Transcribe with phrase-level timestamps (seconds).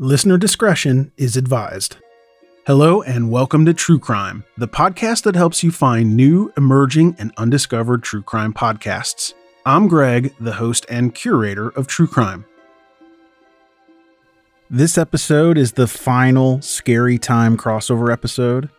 [0.00, 1.98] Listener discretion is advised.
[2.66, 7.32] Hello, and welcome to True Crime, the podcast that helps you find new, emerging, and
[7.36, 9.34] undiscovered true crime podcasts.
[9.64, 12.44] I'm Greg, the host and curator of True Crime.
[14.68, 18.70] This episode is the final Scary Time crossover episode.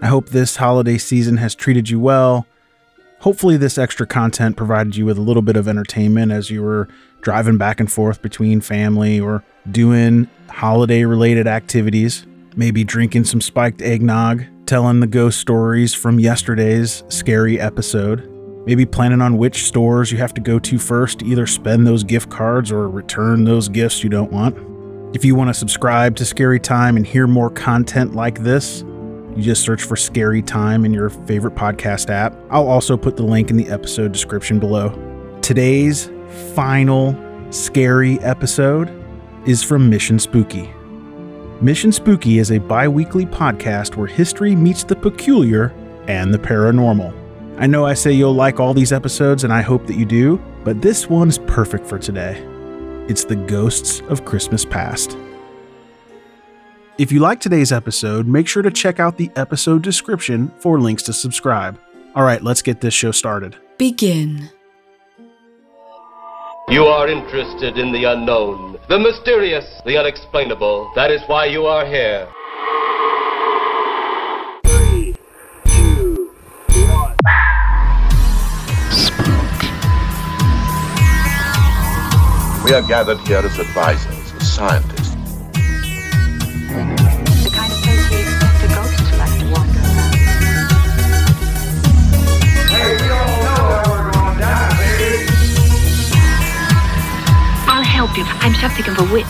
[0.00, 2.46] I hope this holiday season has treated you well.
[3.20, 6.88] Hopefully, this extra content provided you with a little bit of entertainment as you were
[7.20, 12.26] driving back and forth between family or doing holiday related activities.
[12.56, 18.26] Maybe drinking some spiked eggnog, telling the ghost stories from yesterday's scary episode.
[18.64, 22.04] Maybe planning on which stores you have to go to first to either spend those
[22.04, 24.56] gift cards or return those gifts you don't want.
[25.14, 28.82] If you want to subscribe to Scary Time and hear more content like this,
[29.36, 32.34] you just search for Scary Time in your favorite podcast app.
[32.50, 34.90] I'll also put the link in the episode description below.
[35.40, 36.10] Today's
[36.54, 37.16] final
[37.50, 38.90] scary episode
[39.46, 40.70] is from Mission Spooky.
[41.60, 45.72] Mission Spooky is a bi weekly podcast where history meets the peculiar
[46.08, 47.14] and the paranormal.
[47.58, 50.42] I know I say you'll like all these episodes, and I hope that you do,
[50.64, 52.42] but this one's perfect for today.
[53.08, 55.16] It's the Ghosts of Christmas Past.
[57.00, 61.02] If you like today's episode, make sure to check out the episode description for links
[61.04, 61.80] to subscribe.
[62.14, 63.56] All right, let's get this show started.
[63.78, 64.50] Begin.
[66.68, 70.92] You are interested in the unknown, the mysterious, the unexplainable.
[70.94, 72.28] That is why you are here.
[74.66, 75.16] Three,
[75.64, 76.34] two,
[76.68, 77.16] one.
[82.62, 85.09] We are gathered here as advisors, as scientists.
[99.00, 99.24] A witch.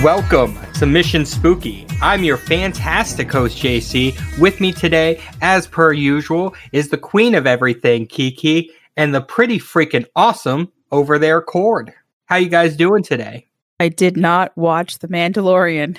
[0.00, 1.84] Welcome to Mission Spooky.
[2.00, 4.16] I'm your fantastic host, JC.
[4.38, 9.58] With me today, as per usual, is the queen of everything, Kiki, and the pretty
[9.58, 11.92] freaking awesome over there, Cord.
[12.26, 13.48] How you guys doing today?
[13.80, 15.98] I did not watch The Mandalorian.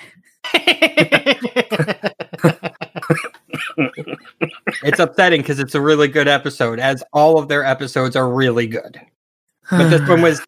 [4.85, 8.67] it's upsetting because it's a really good episode, as all of their episodes are really
[8.67, 9.01] good.
[9.69, 10.41] But this one was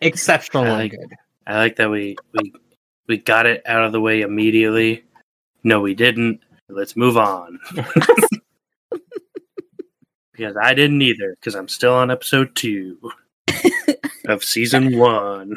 [0.00, 1.14] exceptionally I like- good.
[1.46, 2.52] I like that we we
[3.08, 5.04] we got it out of the way immediately.
[5.62, 6.40] No, we didn't.
[6.68, 7.60] Let's move on.
[10.32, 11.34] because I didn't either.
[11.38, 12.98] Because I'm still on episode two
[14.26, 15.50] of season one.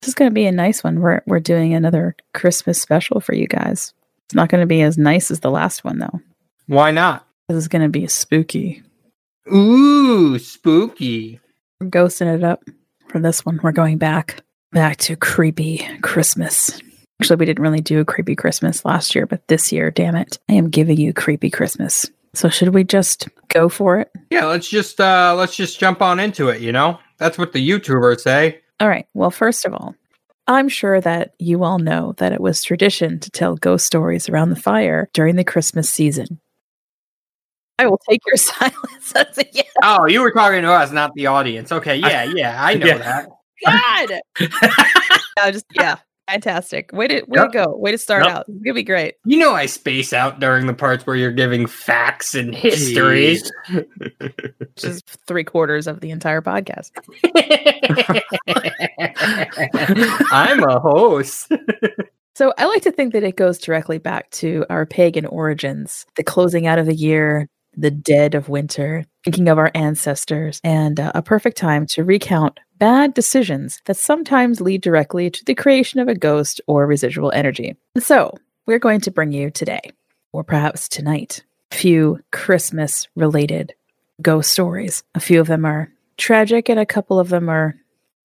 [0.00, 1.00] This is going to be a nice one.
[1.00, 3.92] We're we're doing another Christmas special for you guys.
[4.26, 6.20] It's not going to be as nice as the last one though.
[6.66, 7.26] Why not?
[7.48, 8.82] This is going to be spooky.
[9.52, 11.38] Ooh, spooky.
[11.80, 12.64] We're ghosting it up
[13.14, 13.60] for this one.
[13.62, 14.42] We're going back
[14.72, 16.80] back to creepy Christmas.
[17.22, 20.40] Actually, we didn't really do a creepy Christmas last year, but this year, damn it,
[20.48, 22.10] I am giving you creepy Christmas.
[22.34, 24.10] So should we just go for it?
[24.30, 26.98] Yeah, let's just uh let's just jump on into it, you know?
[27.18, 28.60] That's what the YouTubers say.
[28.80, 29.06] All right.
[29.14, 29.94] Well, first of all,
[30.48, 34.50] I'm sure that you all know that it was tradition to tell ghost stories around
[34.50, 36.40] the fire during the Christmas season.
[37.78, 39.66] I will take your silence as a yes.
[39.82, 41.72] Oh, you were talking to us, not the audience.
[41.72, 42.98] Okay, yeah, yeah, I know Yeah.
[42.98, 43.28] that.
[43.64, 44.20] God.
[45.38, 45.96] I just yeah,
[46.28, 46.90] fantastic.
[46.92, 47.52] Way to way Yep.
[47.52, 47.76] to go.
[47.76, 48.32] Way to start Yep.
[48.34, 48.44] out.
[48.48, 49.14] It's gonna be great.
[49.24, 53.36] You know I space out during the parts where you're giving facts and history.
[53.70, 53.86] Jeez.
[54.58, 56.90] Which is three quarters of the entire podcast.
[60.32, 61.50] I'm a host.
[62.36, 66.24] So I like to think that it goes directly back to our pagan origins, the
[66.24, 71.12] closing out of the year, the dead of winter, thinking of our ancestors, and uh,
[71.14, 76.08] a perfect time to recount bad decisions that sometimes lead directly to the creation of
[76.08, 77.76] a ghost or residual energy.
[77.98, 78.34] So,
[78.66, 79.80] we're going to bring you today,
[80.32, 83.74] or perhaps tonight, a few Christmas related
[84.22, 85.02] ghost stories.
[85.14, 87.74] A few of them are tragic, and a couple of them are,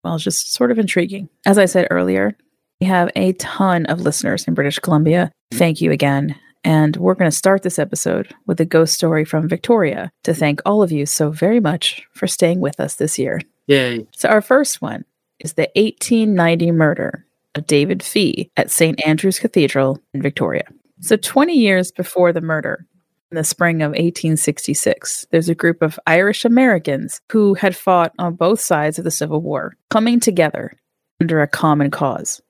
[0.03, 1.29] well, just sort of intriguing.
[1.45, 2.37] As I said earlier,
[2.79, 5.31] we have a ton of listeners in British Columbia.
[5.51, 6.35] Thank you again.
[6.63, 10.61] And we're going to start this episode with a ghost story from Victoria to thank
[10.65, 13.39] all of you so very much for staying with us this year.
[13.67, 14.05] Yay.
[14.15, 15.05] So, our first one
[15.39, 17.25] is the 1890 murder
[17.55, 18.99] of David Fee at St.
[19.05, 20.65] Andrew's Cathedral in Victoria.
[20.99, 22.85] So, 20 years before the murder,
[23.31, 28.33] in the spring of 1866, there's a group of Irish Americans who had fought on
[28.33, 30.73] both sides of the Civil War, coming together
[31.21, 32.41] under a common cause.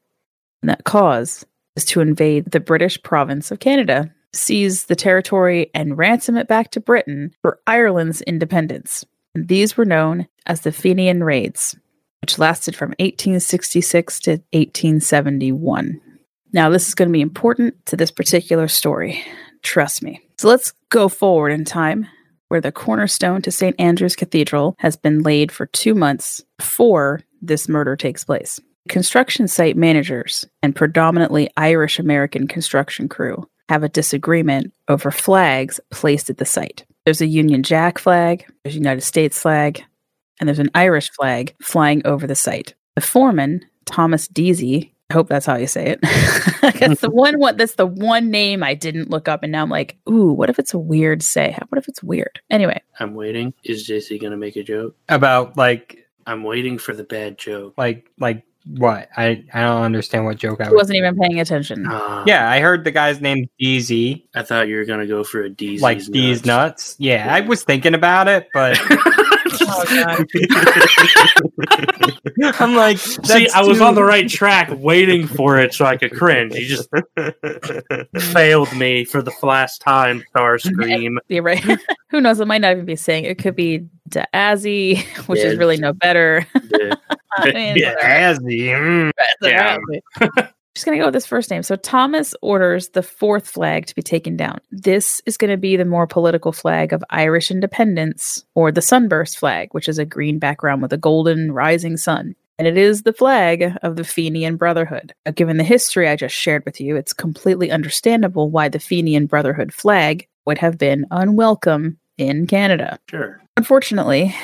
[0.62, 1.46] And that cause
[1.86, 6.80] to invade the British province of Canada, seize the territory, and ransom it back to
[6.80, 9.06] Britain for Ireland's independence.
[9.36, 11.76] And these were known as the Fenian Raids,
[12.22, 16.02] which lasted from 1866 to 1871.
[16.52, 19.24] Now, this is going to be important to this particular story.
[19.62, 20.20] Trust me.
[20.38, 22.08] So let's go forward in time
[22.48, 23.76] where the cornerstone to St.
[23.80, 28.60] Andrew's Cathedral has been laid for two months before this murder takes place.
[28.90, 36.32] Construction site managers and predominantly Irish American construction crew have a disagreement over flags placed
[36.32, 36.86] at the site.
[37.06, 39.84] There's a Union Jack flag, there's a United States flag,
[40.40, 42.74] and there's an Irish flag flying over the site.
[42.96, 46.00] The foreman, Thomas Deasy, I hope that's how you say it.
[46.80, 49.70] that's the one what that's the one name I didn't look up and now I'm
[49.70, 51.56] like, ooh, what if it's a weird say?
[51.70, 52.42] What if it's weird?
[52.50, 52.82] Anyway.
[53.00, 53.54] I'm waiting.
[53.64, 54.96] Is JC gonna make a joke?
[55.10, 57.76] About like I'm waiting for the bad joke.
[57.78, 58.44] like like
[58.78, 59.10] what?
[59.18, 60.76] I I don't understand what joke I I was.
[60.76, 61.86] wasn't even paying attention.
[61.88, 65.42] Ah, Yeah, I heard the guy's name DZ, I thought you were gonna go for
[65.44, 66.96] a D's like D's nuts.
[67.00, 68.78] Yeah, I was thinking about it, but
[69.62, 69.84] Oh,
[72.60, 75.98] I'm like, See, I was too- on the right track waiting for it so I
[75.98, 76.54] could cringe.
[76.56, 76.90] You just
[78.34, 81.18] failed me for the last time, Starscream.
[81.28, 81.64] You're right.
[82.10, 82.40] Who knows?
[82.40, 86.46] It might not even be saying it could be Dazzy, which is really no better.
[86.72, 86.96] Yeah.
[87.38, 87.94] I mean, Yeah.
[87.94, 88.40] whatever.
[88.40, 89.12] Azzy, mm.
[89.42, 89.78] Yeah.
[90.76, 91.64] Just gonna go with this first name.
[91.64, 94.60] So Thomas orders the fourth flag to be taken down.
[94.72, 99.70] This is gonna be the more political flag of Irish independence, or the sunburst flag,
[99.72, 102.36] which is a green background with a golden rising sun.
[102.58, 105.14] And it is the flag of the Fenian Brotherhood.
[105.26, 109.28] Now, given the history I just shared with you, it's completely understandable why the Fenian
[109.28, 113.00] Brotherhood flag would have been unwelcome in Canada.
[113.10, 113.42] Sure.
[113.58, 114.36] Unfortunately,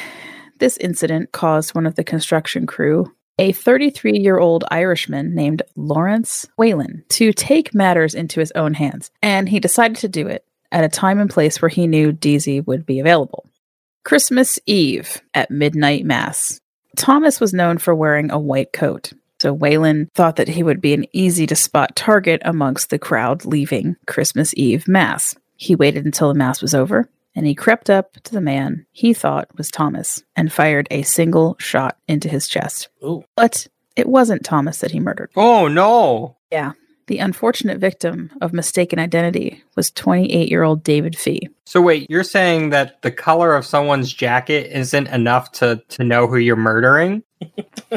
[0.60, 6.48] this incident caused one of the construction crew, a 33 year old Irishman named Lawrence
[6.58, 10.84] Whalen, to take matters into his own hands, and he decided to do it at
[10.84, 13.46] a time and place where he knew Deasy would be available.
[14.04, 16.60] Christmas Eve at midnight mass.
[16.96, 19.12] Thomas was known for wearing a white coat,
[19.42, 23.44] so Whalen thought that he would be an easy to spot target amongst the crowd
[23.44, 25.36] leaving Christmas Eve mass.
[25.58, 29.14] He waited until the mass was over and he crept up to the man he
[29.14, 32.90] thought was Thomas and fired a single shot into his chest.
[33.04, 33.24] Ooh.
[33.36, 35.32] But it wasn't Thomas that he murdered.
[35.36, 36.38] Oh no!
[36.52, 36.74] Yeah.
[37.08, 41.50] The unfortunate victim of mistaken identity was 28 year old David Fee.
[41.66, 46.28] So wait, you're saying that the color of someone's jacket isn't enough to to know
[46.28, 47.24] who you're murdering?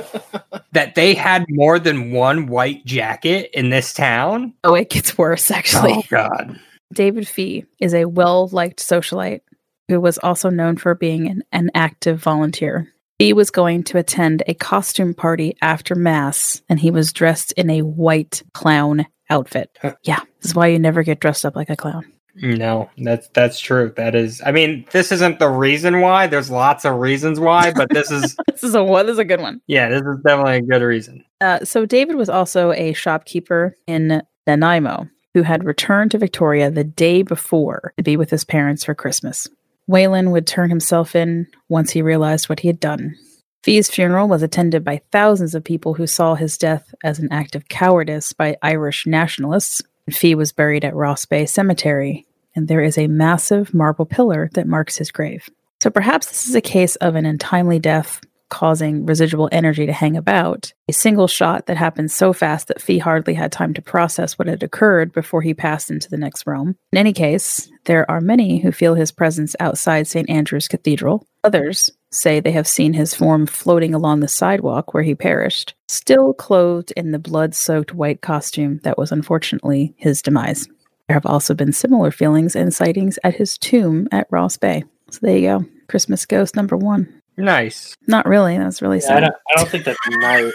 [0.73, 4.53] that they had more than one white jacket in this town?
[4.63, 5.95] Oh, it gets worse, actually.
[5.95, 6.61] Oh god.
[6.93, 9.41] David Fee is a well liked socialite
[9.89, 12.93] who was also known for being an, an active volunteer.
[13.19, 17.69] He was going to attend a costume party after Mass, and he was dressed in
[17.69, 19.77] a white clown outfit.
[20.05, 22.13] yeah, this is why you never get dressed up like a clown.
[22.41, 23.93] No, that's that's true.
[23.97, 26.29] That is I mean, this isn't the reason why.
[26.29, 29.07] There's lots of reasons why, but this is This is a one.
[29.07, 29.61] This is a good one.
[29.67, 31.25] yeah, this is definitely a good reason.
[31.41, 36.85] Uh, so David was also a shopkeeper in Nanaimo who had returned to Victoria the
[36.85, 39.49] day before to be with his parents for Christmas.
[39.87, 43.17] Whalen would turn himself in once he realized what he had done.
[43.63, 47.55] Fee's funeral was attended by thousands of people who saw his death as an act
[47.55, 49.83] of cowardice by Irish nationalists.
[50.11, 54.67] Fee was buried at Ross Bay Cemetery, and there is a massive marble pillar that
[54.67, 55.49] marks his grave.
[55.83, 60.17] So perhaps this is a case of an untimely death causing residual energy to hang
[60.17, 64.39] about, a single shot that happened so fast that Fee hardly had time to process
[64.39, 66.77] what had occurred before he passed into the next realm.
[66.93, 70.29] In any case, there are many who feel his presence outside St.
[70.29, 71.27] Andrew's Cathedral.
[71.45, 76.33] Others say they have seen his form floating along the sidewalk where he perished, still
[76.33, 80.67] clothed in the blood soaked white costume that was unfortunately his demise.
[81.07, 84.85] There have also been similar feelings and sightings at his tomb at Ross Bay.
[85.11, 85.65] So there you go.
[85.89, 87.18] Christmas ghost number one.
[87.39, 87.97] Nice.
[88.07, 88.59] Not really.
[88.59, 89.21] That's really Yeah, I sad.
[89.21, 89.35] don't.
[89.35, 90.53] I don't think that's nice.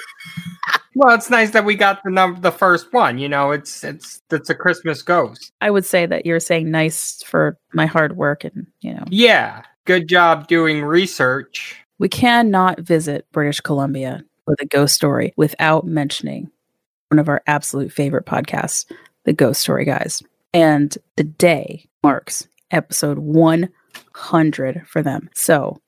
[0.96, 3.18] Well, it's nice that we got the number, the first one.
[3.18, 5.52] You know, it's it's it's a Christmas ghost.
[5.62, 9.64] I would say that you're saying nice for my hard work and, you know, Yeah,
[9.86, 11.78] good job doing research.
[12.00, 16.52] we cannot visit British Columbia with a ghost story without mentioning
[17.10, 18.86] one of our absolute favorite podcasts,
[19.24, 20.22] The Ghost Story Guys.
[20.54, 25.30] And the day marks episode 100 for them.
[25.34, 25.83] So when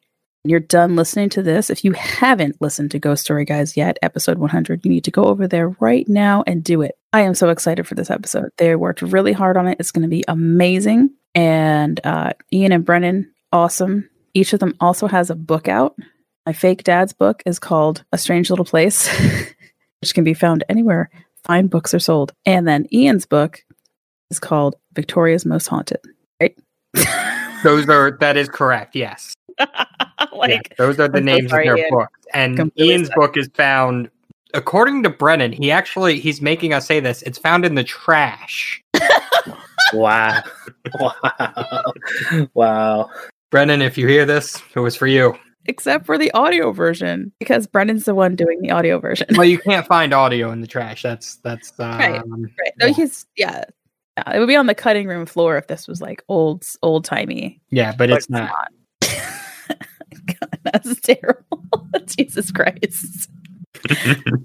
[0.50, 4.38] you're done listening to this, if you haven't listened to Ghost Story Guys yet, episode
[4.38, 6.98] 100, you need to go over there right now and do it.
[7.14, 8.50] I am so excited for this episode.
[8.58, 9.78] They worked really hard on it.
[9.80, 11.12] It's going to be amazing.
[11.34, 14.10] And uh, Ian and Brennan, awesome.
[14.34, 15.96] Each of them also has a book out.
[16.46, 19.08] My fake dad's book is called A Strange Little Place,
[20.02, 21.10] which can be found anywhere
[21.46, 22.34] fine books are sold.
[22.46, 23.64] And then Ian's book
[24.30, 26.02] is called Victoria's Most Haunted,
[26.42, 26.58] right?
[27.64, 28.96] Those are that is correct.
[28.96, 29.34] Yes,
[30.34, 31.94] like Yeah, those are the I'm so names sorry, of their Ian.
[31.94, 32.20] books.
[32.34, 33.28] And Completely Ian's sorry.
[33.28, 34.10] book is found,
[34.54, 35.52] according to Brennan.
[35.52, 37.22] He actually he's making us say this.
[37.24, 38.82] It's found in the trash.
[39.94, 40.42] Wow.
[41.00, 41.84] wow.
[42.56, 43.10] Wow.
[43.52, 45.38] Brennan, if you hear this, it was for you.
[45.66, 49.28] except for the audio version, because Brennan's the one doing the audio version.
[49.36, 51.04] Well, you can't find audio in the trash.
[51.04, 52.74] That's that's um, Right, right.
[52.80, 53.64] No, he's yeah.
[54.18, 57.06] Yeah, it would be on the cutting room floor if this was like old old
[57.06, 57.62] timey.
[57.70, 58.52] Yeah, but it's not.
[60.26, 61.64] God, that's terrible.
[62.06, 63.30] Jesus Christ.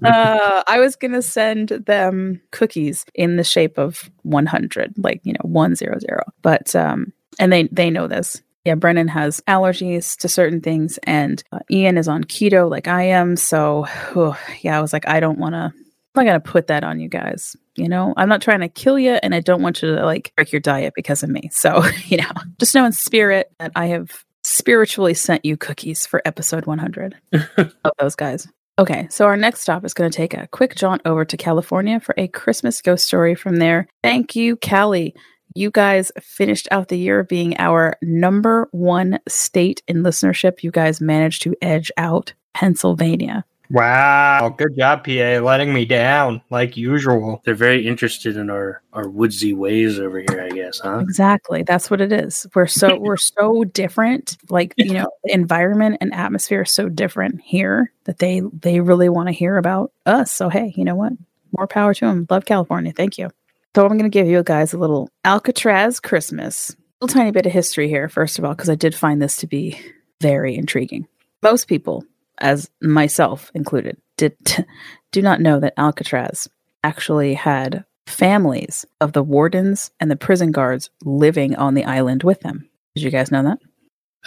[0.03, 5.49] uh, I was gonna send them cookies in the shape of 100, like you know,
[5.49, 6.03] 100.
[6.41, 8.41] But um, and they they know this.
[8.65, 13.03] Yeah, Brennan has allergies to certain things, and uh, Ian is on keto like I
[13.03, 13.35] am.
[13.35, 13.85] So,
[14.15, 15.73] oh, yeah, I was like, I don't want to.
[16.13, 17.55] I'm not gonna put that on you guys.
[17.75, 20.33] You know, I'm not trying to kill you, and I don't want you to like
[20.35, 21.49] break your diet because of me.
[21.51, 26.21] So, you know, just know in spirit that I have spiritually sent you cookies for
[26.25, 27.15] episode 100
[27.57, 28.47] of those guys.
[28.79, 31.99] Okay, so our next stop is going to take a quick jaunt over to California
[31.99, 33.87] for a Christmas ghost story from there.
[34.01, 35.13] Thank you, Cali.
[35.53, 40.63] You guys finished out the year being our number one state in listenership.
[40.63, 43.45] You guys managed to edge out Pennsylvania.
[43.71, 47.41] Wow, good job, PA, letting me down like usual.
[47.45, 50.99] They're very interested in our our woodsy ways over here, I guess, huh?
[50.99, 51.63] Exactly.
[51.63, 52.45] That's what it is.
[52.53, 54.37] We're so we're so different.
[54.49, 59.07] Like, you know, the environment and atmosphere is so different here that they they really
[59.07, 60.31] want to hear about us.
[60.33, 61.13] So hey, you know what?
[61.57, 62.27] More power to them.
[62.29, 62.91] Love California.
[62.91, 63.29] Thank you.
[63.73, 66.71] So I'm going to give you guys a little Alcatraz Christmas.
[66.71, 69.37] A little tiny bit of history here, first of all, because I did find this
[69.37, 69.79] to be
[70.19, 71.07] very intriguing.
[71.41, 72.03] Most people,
[72.41, 74.35] as myself included, did
[75.11, 76.47] do not know that Alcatraz
[76.83, 82.41] actually had families of the wardens and the prison guards living on the island with
[82.41, 82.67] them.
[82.95, 83.59] Did you guys know that?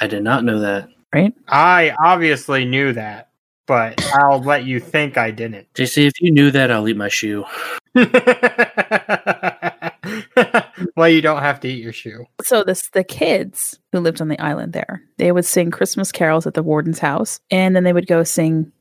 [0.00, 0.88] I did not know that.
[1.14, 1.34] Right?
[1.48, 3.30] I obviously knew that,
[3.66, 5.72] but I'll let you think I didn't.
[5.74, 7.44] JC, if you knew that, I'll eat my shoe.
[10.96, 12.26] well, you don't have to eat your shoe.
[12.42, 16.46] So this the kids who lived on the island there, they would sing Christmas carols
[16.46, 18.72] at the warden's house, and then they would go sing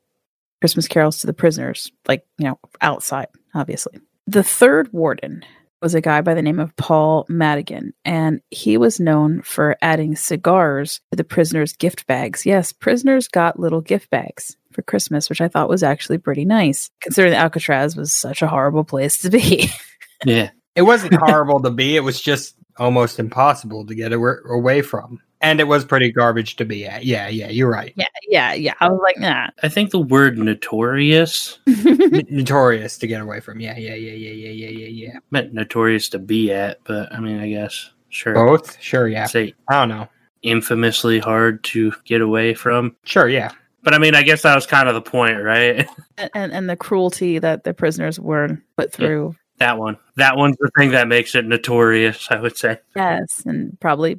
[0.62, 4.00] Christmas carols to the prisoners, like, you know, outside, obviously.
[4.27, 5.44] The third warden
[5.82, 10.15] was a guy by the name of Paul Madigan, and he was known for adding
[10.15, 12.46] cigars to the prisoners' gift bags.
[12.46, 16.89] Yes, prisoners got little gift bags for Christmas, which I thought was actually pretty nice,
[17.01, 19.70] considering Alcatraz was such a horrible place to be.
[20.25, 20.51] Yeah.
[20.75, 25.22] It wasn't horrible to be, it was just almost impossible to get away from.
[25.42, 27.03] And it was pretty garbage to be at.
[27.03, 27.94] Yeah, yeah, you're right.
[27.98, 28.74] yeah, yeah, yeah.
[28.80, 29.50] I was like, nah.
[29.62, 33.60] I think the word notorious N- notorious to get away from.
[33.60, 35.20] Yeah, yeah, yeah, yeah, yeah, yeah, yeah, yeah.
[35.32, 38.34] meant notorious to be at, but I mean, I guess sure.
[38.34, 38.82] Both?
[38.82, 39.25] Sure, yeah.
[39.25, 40.08] Say I don't know.
[40.44, 42.96] infamously hard to get away from.
[43.03, 43.51] Sure, yeah.
[43.84, 45.86] But I mean, I guess that was kind of the point, right?
[46.18, 49.36] and, and and the cruelty that the prisoners were put through.
[49.63, 49.98] That one.
[50.17, 52.79] That one's the thing that makes it notorious, I would say.
[52.96, 54.15] Yes, and probably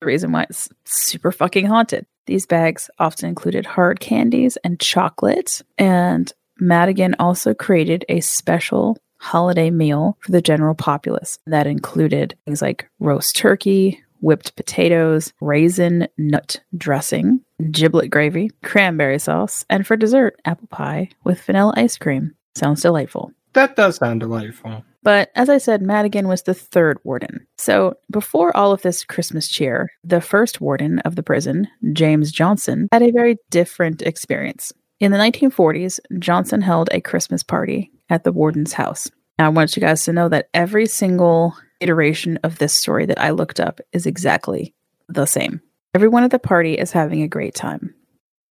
[0.00, 2.04] the reason why it's super fucking haunted.
[2.26, 9.70] These bags often included hard candies and chocolate, and Madigan also created a special holiday
[9.70, 16.60] meal for the general populace that included things like roast turkey, whipped potatoes, raisin nut
[16.76, 17.40] dressing,
[17.70, 22.34] giblet gravy, cranberry sauce, and for dessert, apple pie with vanilla ice cream.
[22.56, 23.32] Sounds delightful.
[23.54, 24.84] That does sound delightful.
[25.02, 27.46] But as I said, Madigan was the third warden.
[27.56, 32.88] So before all of this Christmas cheer, the first warden of the prison, James Johnson,
[32.92, 34.72] had a very different experience.
[35.00, 39.08] In the 1940s, Johnson held a Christmas party at the warden's house.
[39.38, 43.20] Now, I want you guys to know that every single iteration of this story that
[43.20, 44.74] I looked up is exactly
[45.08, 45.60] the same.
[45.94, 47.94] Everyone at the party is having a great time.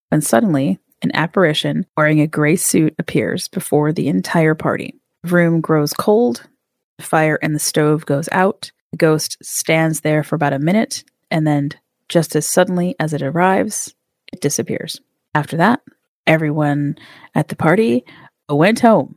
[0.08, 4.94] when suddenly an apparition wearing a gray suit appears before the entire party.
[5.24, 6.48] Room grows cold,
[6.98, 11.04] the fire in the stove goes out, the ghost stands there for about a minute,
[11.30, 11.70] and then,
[12.08, 13.94] just as suddenly as it arrives,
[14.32, 15.00] it disappears.
[15.34, 15.80] After that,
[16.26, 16.96] everyone
[17.34, 18.04] at the party
[18.48, 19.16] went home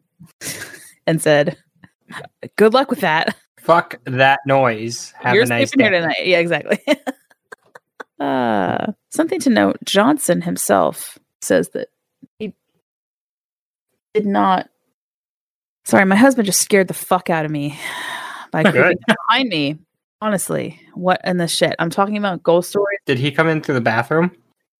[1.07, 1.57] and said,
[2.57, 3.35] Good luck with that.
[3.59, 5.13] Fuck that noise.
[5.19, 5.91] Have You're a nice sleeping day.
[5.91, 6.25] here tonight.
[6.25, 6.79] Yeah, exactly.
[8.19, 11.89] uh, something to note Johnson himself says that
[12.39, 12.53] he
[14.13, 14.70] did not.
[15.85, 17.77] Sorry, my husband just scared the fuck out of me
[18.51, 18.73] by Good.
[18.73, 19.77] creeping behind me.
[20.21, 21.75] Honestly, what in the shit?
[21.79, 22.99] I'm talking about ghost stories.
[23.07, 24.31] Did he come in through the bathroom?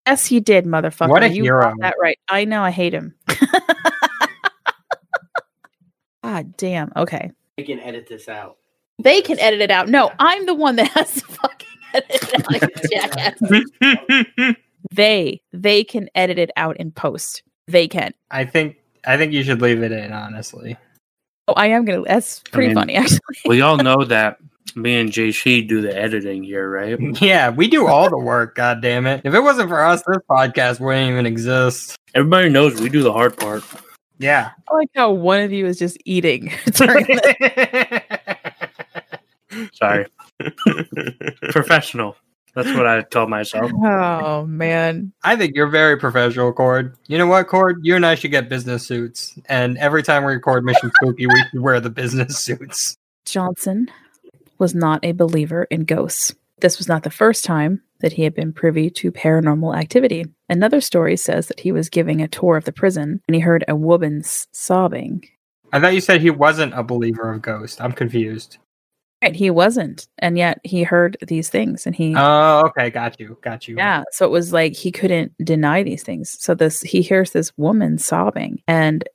[0.05, 1.10] Yes, he did, motherfucker.
[1.10, 1.63] What a you hero.
[1.63, 2.20] got that right.
[2.29, 2.62] I know.
[2.63, 3.15] I hate him.
[6.24, 6.91] God damn.
[6.96, 7.31] Okay.
[7.58, 8.58] I can edit this out.
[9.01, 9.89] They can edit it out.
[9.89, 12.84] No, I'm the one that has to fucking edit it out.
[12.84, 12.89] you
[14.39, 14.55] jackass.
[14.91, 17.43] they they can edit it out in post.
[17.67, 18.13] They can.
[18.29, 20.77] I think I think you should leave it in, honestly.
[21.51, 22.03] Oh, I am gonna.
[22.03, 23.20] That's pretty mean- funny, actually.
[23.46, 24.38] We all know that
[24.75, 26.98] me and JC do the editing here, right?
[27.22, 29.22] Yeah, we do all the work, god damn it.
[29.25, 31.98] If it wasn't for us, this podcast wouldn't even exist.
[32.15, 33.63] Everybody knows we do the hard part.
[34.17, 34.51] Yeah.
[34.70, 36.51] I like how one of you is just eating.
[39.74, 40.05] Sorry.
[41.50, 42.15] Professional.
[42.53, 43.72] That's what I told myself.
[43.74, 45.13] oh man.
[45.24, 46.96] I think you're very professional, Cord.
[47.08, 47.79] You know what, Cord?
[47.81, 49.38] You and I should get business suits.
[49.48, 52.98] And every time we record Mission Spooky, we should wear the business suits.
[53.25, 53.89] Johnson
[54.58, 56.34] was not a believer in ghosts.
[56.60, 60.25] This was not the first time that he had been privy to paranormal activity.
[60.50, 63.63] Another story says that he was giving a tour of the prison and he heard
[63.67, 65.24] a woman's sobbing.
[65.72, 67.79] I thought you said he wasn't a believer of ghosts.
[67.79, 68.58] I'm confused.
[69.22, 72.90] Right, he wasn't, and yet he heard these things, and he Oh, okay.
[72.90, 73.38] Got you.
[73.42, 73.75] Got you.
[73.78, 74.04] yeah.
[74.12, 76.38] So it was like he couldn't deny these things.
[76.42, 79.08] So this he hears this woman sobbing, and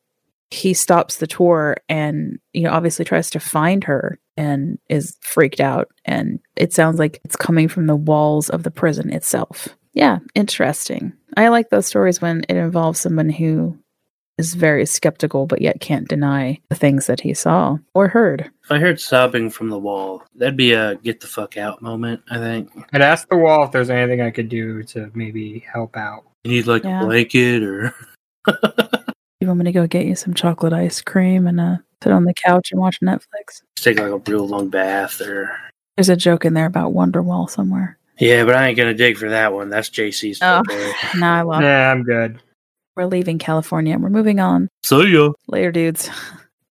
[0.50, 5.60] he stops the tour, and you know obviously tries to find her, and is freaked
[5.60, 9.69] out, and it sounds like it's coming from the walls of the prison itself.
[9.92, 11.14] Yeah, interesting.
[11.36, 13.76] I like those stories when it involves someone who
[14.38, 18.50] is very skeptical but yet can't deny the things that he saw or heard.
[18.64, 22.20] If I heard sobbing from the wall, that'd be a get the fuck out moment,
[22.30, 22.70] I think.
[22.92, 26.25] I'd ask the wall if there's anything I could do to maybe help out.
[26.44, 27.02] You need like Yeah.
[27.02, 27.94] a blanket or
[29.40, 32.25] You want me to go get you some chocolate ice cream and uh, sit on
[32.25, 33.62] the couch and watch Netflix?
[33.76, 35.56] just take like a real long bath or
[35.96, 37.99] There's a joke in there about Wonderwall somewhere.
[38.18, 39.68] Yeah, but I ain't gonna dig for that one.
[39.70, 40.92] That's JC's Oh, territory.
[41.20, 41.64] no, I love it.
[41.66, 42.40] Yeah, I'm good.
[42.97, 44.69] We're leaving California and we're moving on.
[44.82, 46.09] So you Later, dudes.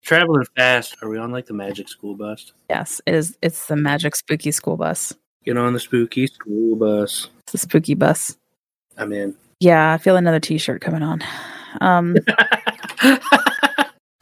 [0.02, 0.96] traveling fast.
[1.02, 2.54] Are we on like the magic school bus?
[2.70, 3.38] Yes, it is.
[3.42, 5.14] It's the magic spooky school bus.
[5.44, 7.28] Get on the spooky school bus.
[7.42, 8.38] It's the spooky bus.
[8.98, 9.36] I'm in.
[9.60, 11.22] Yeah, I feel another T-shirt coming on.
[11.82, 12.16] Um,
[13.02, 13.18] oh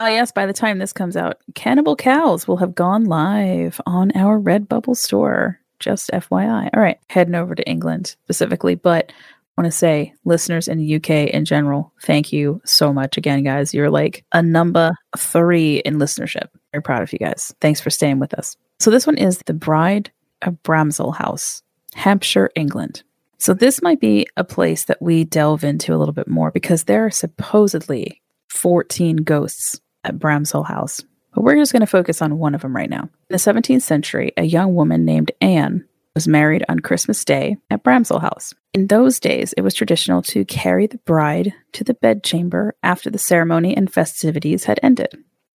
[0.00, 4.40] yes, by the time this comes out, Cannibal Cows will have gone live on our
[4.40, 5.60] Redbubble store.
[5.78, 6.70] Just FYI.
[6.74, 9.14] All right, heading over to England specifically, but I
[9.56, 13.74] want to say, listeners in the UK in general, thank you so much again, guys.
[13.74, 16.48] You're like a number three in listenership.
[16.72, 17.54] Very proud of you guys.
[17.60, 18.56] Thanks for staying with us.
[18.78, 20.10] So this one is the Bride
[20.42, 21.62] of Bramshill House,
[21.94, 23.02] Hampshire, England.
[23.38, 26.84] So this might be a place that we delve into a little bit more because
[26.84, 31.02] there are supposedly 14 ghosts at Bramshill House.
[31.34, 33.02] But we're just going to focus on one of them right now.
[33.02, 37.82] In the 17th century, a young woman named Anne was married on Christmas Day at
[37.82, 38.52] Bramshill House.
[38.74, 43.18] In those days, it was traditional to carry the bride to the bedchamber after the
[43.18, 45.14] ceremony and festivities had ended.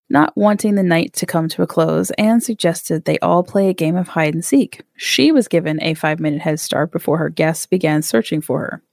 [0.09, 3.73] Not wanting the night to come to a close, Anne suggested they all play a
[3.73, 4.81] game of hide and seek.
[4.95, 8.83] She was given a five minute head start before her guests began searching for her.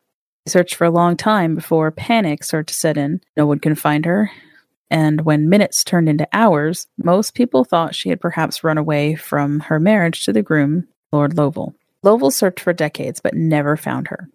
[0.44, 3.20] They searched for a long time before panic started to set in.
[3.36, 4.30] No one could find her.
[4.90, 9.60] And when minutes turned into hours, most people thought she had perhaps run away from
[9.60, 11.74] her marriage to the groom, Lord Lovell.
[12.02, 14.28] Lovell searched for decades but never found her.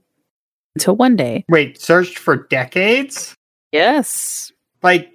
[0.76, 1.44] Until one day.
[1.50, 3.36] Wait, searched for decades?
[3.74, 4.52] Yes.
[4.82, 5.12] Like,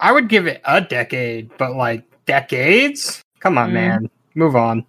[0.00, 3.22] I would give it a decade, but like decades?
[3.40, 3.74] Come on, Mm.
[3.74, 4.10] man.
[4.34, 4.84] Move on.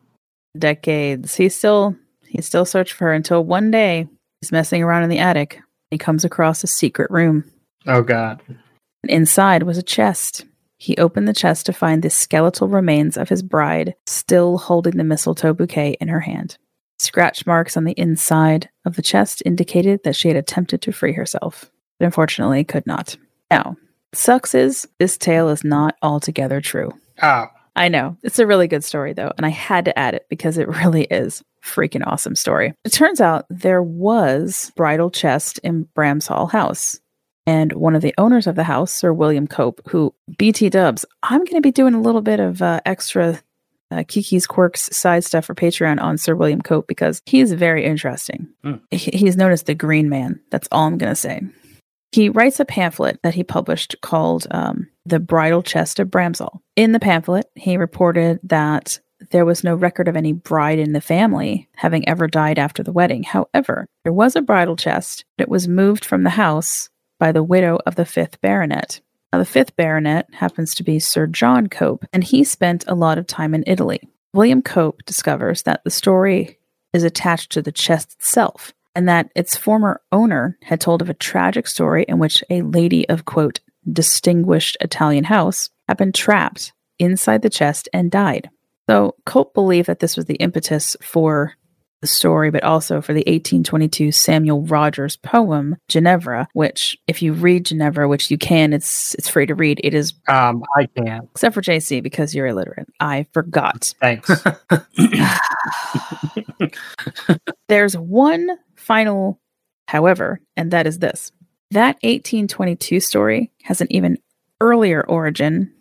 [0.57, 1.35] Decades.
[1.35, 1.95] He still
[2.27, 4.07] he still searched for her until one day
[4.41, 5.61] he's messing around in the attic.
[5.91, 7.45] He comes across a secret room.
[7.85, 8.41] Oh god.
[8.47, 10.45] And inside was a chest.
[10.77, 15.03] He opened the chest to find the skeletal remains of his bride, still holding the
[15.03, 16.57] mistletoe bouquet in her hand.
[16.99, 21.13] Scratch marks on the inside of the chest indicated that she had attempted to free
[21.13, 23.17] herself, but unfortunately could not.
[23.51, 23.77] Now,
[24.13, 26.91] sucks is this tale is not altogether true.
[27.21, 27.47] Oh.
[27.75, 28.17] I know.
[28.23, 31.03] It's a really good story though, and I had to add it because it really
[31.05, 32.73] is freaking awesome story.
[32.83, 36.99] It turns out there was bridal chest in Bramshill House.
[37.47, 41.39] And one of the owners of the house, Sir William Cope, who BT dubs, I'm
[41.39, 43.39] going to be doing a little bit of uh, extra
[43.89, 47.85] uh, Kiki's Quirks side stuff for Patreon on Sir William Cope because he is very
[47.85, 48.49] interesting.
[48.65, 48.81] Mm.
[48.91, 50.41] He's known as the Green Man.
[50.51, 51.41] That's all I'm going to say.
[52.11, 56.59] He writes a pamphlet that he published called um, The Bridal Chest of Bramshill.
[56.75, 58.99] In the pamphlet, he reported that
[59.31, 62.91] there was no record of any bride in the family having ever died after the
[62.91, 63.23] wedding.
[63.23, 65.25] However, there was a bridal chest.
[65.37, 69.01] It was moved from the house by the widow of the fifth baronet.
[69.31, 73.17] Now, the fifth baronet happens to be Sir John Cope, and he spent a lot
[73.17, 74.01] of time in Italy.
[74.33, 76.59] William Cope discovers that the story
[76.93, 81.13] is attached to the chest itself, and that its former owner had told of a
[81.13, 83.59] tragic story in which a lady of, quote,
[83.91, 88.49] distinguished Italian house had been trapped inside the chest and died.
[88.89, 91.53] So Cope believed that this was the impetus for
[92.01, 97.65] the story, but also for the 1822 Samuel Rogers poem Ginevra, which, if you read
[97.65, 99.79] Ginevra, which you can, it's it's free to read.
[99.83, 101.27] It is, Um, I can.
[101.31, 102.87] except for JC because you're illiterate.
[102.99, 103.93] I forgot.
[103.99, 104.29] Thanks.
[107.67, 109.39] There's one final,
[109.87, 111.31] however, and that is this:
[111.71, 114.17] that 1822 story has an even
[114.61, 115.73] earlier origin.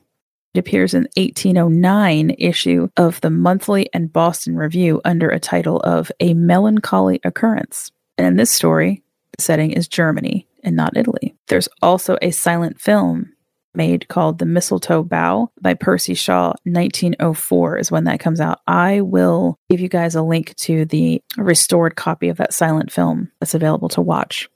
[0.57, 6.11] It appears in 1809 issue of the Monthly and Boston Review under a title of
[6.19, 7.93] A Melancholy Occurrence.
[8.17, 9.03] And in this story,
[9.37, 11.37] the setting is Germany and not Italy.
[11.49, 13.35] There's also a silent film
[13.75, 16.55] made called The Mistletoe Bough by Percy Shaw.
[16.65, 18.61] 1904 is when that comes out.
[18.67, 23.31] I will give you guys a link to the restored copy of that silent film
[23.41, 24.49] that's available to watch.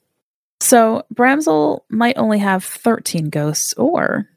[0.61, 4.27] So, Bramshill might only have 13 ghosts, or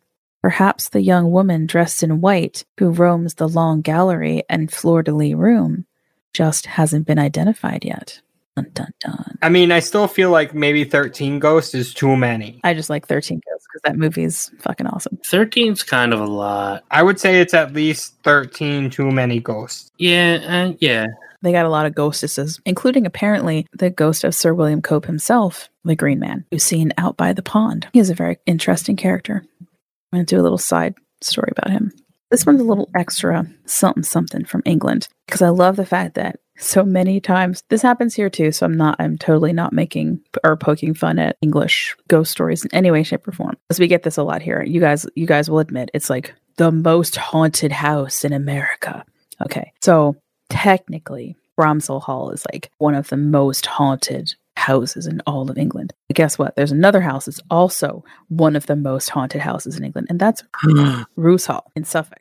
[0.45, 5.11] perhaps the young woman dressed in white who roams the long gallery and fleur de
[5.11, 5.87] lis room
[6.35, 8.21] just hasn't been identified yet.
[8.55, 9.39] Dun, dun, dun.
[9.41, 12.61] I mean, I still feel like maybe 13 ghosts is too many.
[12.63, 15.17] I just like 13 ghosts because that movie's fucking awesome.
[15.23, 16.85] 13's kind of a lot.
[16.91, 19.91] I would say it's at least 13 too many ghosts.
[19.97, 21.07] Yeah, uh, yeah.
[21.41, 25.69] They got a lot of ghostesses, including apparently the ghost of Sir William Cope himself,
[25.85, 27.87] the Green Man, who's seen out by the pond.
[27.93, 29.45] He is a very interesting character.
[30.15, 31.91] I'm going to do a little side story about him.
[32.31, 36.39] This one's a little extra something something from England because I love the fact that
[36.57, 38.53] so many times this happens here too.
[38.53, 42.73] So I'm not, I'm totally not making or poking fun at English ghost stories in
[42.73, 43.57] any way, shape, or form.
[43.67, 44.63] Because we get this a lot here.
[44.63, 49.05] You guys, you guys will admit it's like the most haunted house in America.
[49.45, 50.15] Okay, so
[50.49, 55.93] technically, Bramshill Hall is like one of the most haunted houses in all of England.
[56.09, 56.57] But guess what?
[56.57, 60.43] There's another house that's also one of the most haunted houses in England, and that's
[61.17, 62.19] Roos Hall in Suffolk.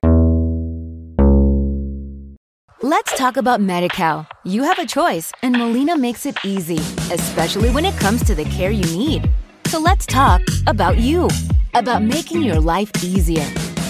[2.82, 4.28] Let's talk about MediCal.
[4.44, 6.80] You have a choice, and Molina makes it easy,
[7.14, 9.32] especially when it comes to the care you need.
[9.68, 11.30] So let's talk about you,
[11.74, 13.48] about making your life easier,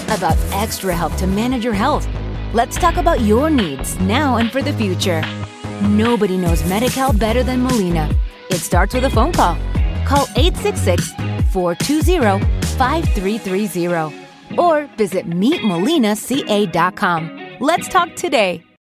[0.08, 2.06] about extra help to manage your health.
[2.52, 5.22] Let's talk about your needs now and for the future.
[5.82, 8.08] Nobody knows MediCal better than Molina.
[8.50, 9.56] It starts with a phone call.
[10.06, 11.12] Call 866
[11.52, 12.44] 420
[12.76, 14.24] 5330
[14.58, 17.40] or visit meetmolinaca.com.
[17.60, 18.62] Let's talk today.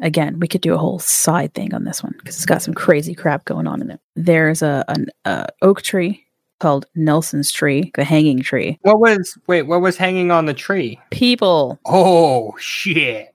[0.00, 2.74] Again, we could do a whole side thing on this one because it's got some
[2.74, 4.00] crazy crap going on in it.
[4.16, 6.26] There's a an a oak tree
[6.58, 8.78] called Nelson's tree, the hanging tree.
[8.82, 9.62] What was wait?
[9.62, 11.00] What was hanging on the tree?
[11.10, 13.34] People, Oh shit!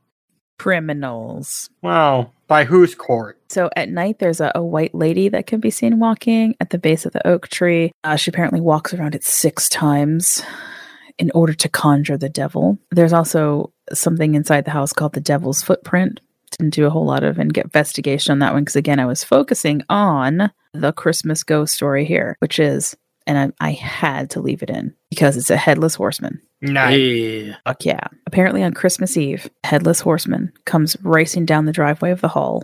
[0.58, 1.70] criminals.
[1.82, 2.32] Wow.
[2.48, 3.40] By whose court?
[3.50, 6.78] So at night, there's a, a white lady that can be seen walking at the
[6.78, 7.92] base of the oak tree.
[8.04, 10.44] Uh, she apparently walks around it six times
[11.18, 12.78] in order to conjure the devil.
[12.92, 16.20] There's also something inside the house called the devil's footprint.
[16.60, 19.82] Didn't do a whole lot of investigation on that one because, again, I was focusing
[19.90, 22.96] on the Christmas ghost story here, which is,
[23.28, 26.42] and I, I had to leave it in because it's a headless horseman.
[26.62, 27.54] Nice.
[27.66, 28.08] Fuck yeah.
[28.26, 32.64] Apparently, on Christmas Eve, a headless horseman comes racing down the driveway of the hall,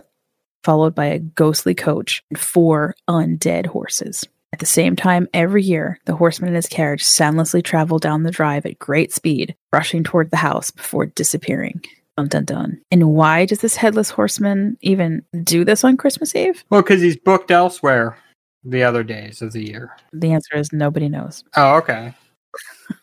[0.64, 4.24] followed by a ghostly coach and four undead horses.
[4.52, 8.30] At the same time, every year, the horseman and his carriage soundlessly travel down the
[8.30, 11.82] drive at great speed, rushing toward the house before disappearing.
[12.16, 12.80] Dun dun dun.
[12.90, 16.64] And why does this headless horseman even do this on Christmas Eve?
[16.68, 18.18] Well, because he's booked elsewhere
[18.64, 19.96] the other days of the year.
[20.12, 21.44] The answer is nobody knows.
[21.56, 22.14] Oh, okay.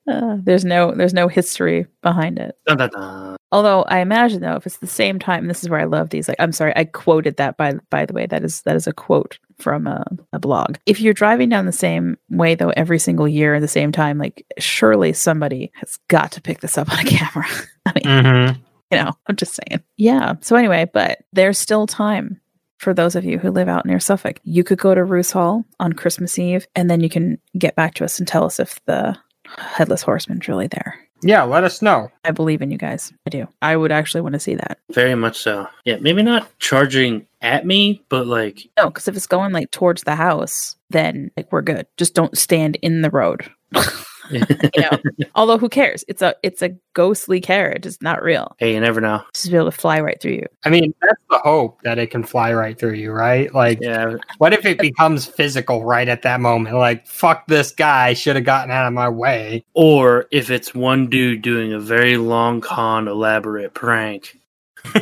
[0.06, 2.58] Uh, there's no there's no history behind it.
[2.68, 3.38] Dun, dun, dun.
[3.54, 6.28] Although I imagine though, if it's the same time, this is where I love these.
[6.28, 8.26] Like, I'm sorry, I quoted that by by the way.
[8.26, 10.78] That is that is a quote from a, a blog.
[10.88, 14.18] If you're driving down the same way though every single year at the same time,
[14.18, 17.46] like surely somebody has got to pick this up on a camera.
[17.86, 18.62] I mean, Mm-hmm.
[18.92, 19.84] you know, I'm just saying.
[19.98, 20.34] Yeah.
[20.42, 22.42] So anyway, but there's still time
[22.80, 24.40] for those of you who live out near Suffolk.
[24.44, 27.94] You could go to Roos Hall on Christmas Eve, and then you can get back
[27.94, 29.16] to us and tell us if the
[29.58, 30.98] headless horseman's really there.
[31.24, 32.12] Yeah, let us know.
[32.24, 33.14] I believe in you guys.
[33.26, 33.48] I do.
[33.62, 34.80] I would actually want to see that.
[34.92, 35.68] Very much so.
[35.86, 40.04] Yeah, maybe not charging at me, but like No, because if it's going like towards
[40.04, 41.88] the house, then like we're good.
[41.98, 43.50] Just don't stand in the road.
[44.34, 44.98] you know.
[45.36, 46.04] Although who cares?
[46.08, 47.86] It's a it's a ghostly carriage.
[47.86, 48.56] It's not real.
[48.60, 49.24] hey, you never know.
[49.34, 50.46] Just be able to fly right through you.
[50.66, 53.54] I mean, that's the hope that it can fly right through you, right?
[53.54, 56.76] Like, Yeah, what if it becomes physical right at that moment?
[56.78, 59.66] Like, fuck this guy, should have gotten out of my way.
[59.74, 64.40] or if it's one dude doing a very long con elaborate prank,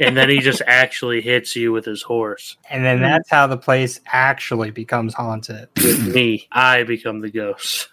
[0.00, 2.56] and then he just actually hits you with his horse.
[2.68, 5.68] And then that's how the place actually becomes haunted.
[5.76, 7.88] With me, I become the ghost.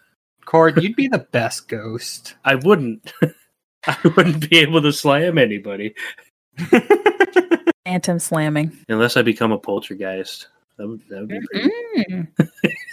[0.50, 2.36] Cord, you'd be the best ghost.
[2.44, 3.14] I wouldn't.
[3.88, 5.96] I wouldn't be able to slam anybody
[7.86, 8.78] Phantom slamming.
[8.90, 10.48] unless I become a poltergeist.
[10.78, 11.70] That would, that would be pretty.
[12.10, 12.28] Mm.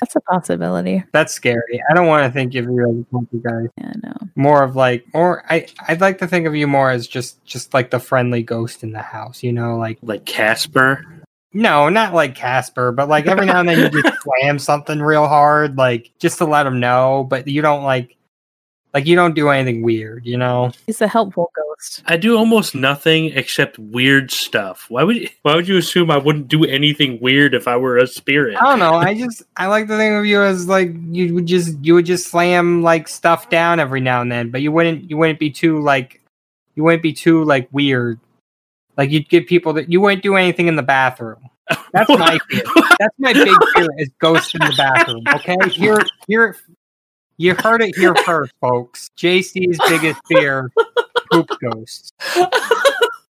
[0.00, 1.02] That's a possibility.
[1.12, 1.82] That's scary.
[1.90, 3.72] I don't want to think of you as a poltergeist.
[3.78, 4.14] Yeah, no.
[4.36, 5.44] More of like, more.
[5.50, 8.82] I I'd like to think of you more as just just like the friendly ghost
[8.84, 9.42] in the house.
[9.42, 11.04] You know, like Like Casper.
[11.52, 15.26] No, not like Casper, but like every now and then you just slam something real
[15.26, 17.26] hard, like just to let them know.
[17.28, 18.16] But you don't like,
[18.92, 20.26] like you don't do anything weird.
[20.26, 20.72] You know.
[20.86, 22.02] He's a helpful ghost.
[22.06, 24.86] I do almost nothing except weird stuff.
[24.88, 28.06] Why would why would you assume I wouldn't do anything weird if I were a
[28.06, 28.56] spirit?
[28.56, 28.94] I don't know.
[28.94, 32.06] I just I like to think of you as like you would just you would
[32.06, 35.50] just slam like stuff down every now and then, but you wouldn't you wouldn't be
[35.50, 36.20] too like
[36.74, 38.20] you wouldn't be too like weird.
[38.96, 41.48] Like you'd get people that you wouldn't do anything in the bathroom.
[41.92, 42.62] That's my fear.
[42.98, 45.22] That's my big fear is ghosts in the bathroom.
[45.34, 46.56] Okay, here here
[47.38, 49.10] you heard it here first, folks.
[49.18, 50.72] JC's biggest fear:
[51.30, 52.12] poop ghosts.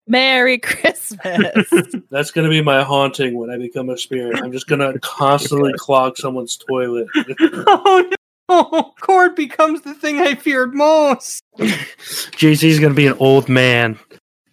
[0.06, 1.72] Merry Christmas.
[2.10, 4.40] That's gonna be my haunting when I become a spirit.
[4.42, 7.08] I'm just gonna constantly clog someone's toilet.
[7.40, 8.10] oh
[8.48, 8.94] no!
[9.00, 11.42] Cord becomes the thing I feared most.
[11.58, 13.98] JC's gonna be an old man,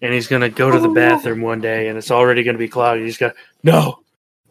[0.03, 2.67] and he's gonna go to the oh, bathroom one day, and it's already gonna be
[2.67, 3.01] clogged.
[3.01, 4.03] He's gonna no,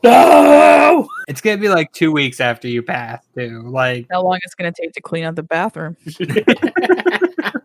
[0.03, 1.07] no.
[1.29, 3.63] It's gonna be like two weeks after you pass, too.
[3.63, 5.97] Like How long it's going to take to clean out the bathroom?